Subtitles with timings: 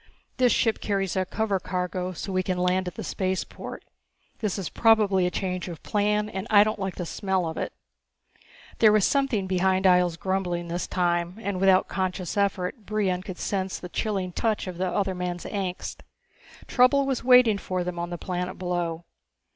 [0.37, 3.85] This ship carries a cover cargo so we can land at the spaceport.
[4.39, 7.71] This is probably a change of plan and I don't like the smell of it."
[8.79, 13.77] There was something behind Ihjel's grumbling this time, and without conscious effort Brion could sense
[13.77, 15.97] the chilling touch of the other man's angst.
[16.65, 19.03] Trouble was waiting for them on the planet below.